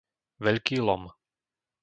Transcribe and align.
Veľký 0.45 0.77
Lom 0.87 1.03